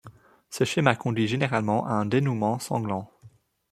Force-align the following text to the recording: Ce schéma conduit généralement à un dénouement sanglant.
Ce 0.49 0.63
schéma 0.63 0.95
conduit 0.95 1.27
généralement 1.27 1.85
à 1.85 1.91
un 1.91 2.07
dénouement 2.07 2.57
sanglant. 2.57 3.11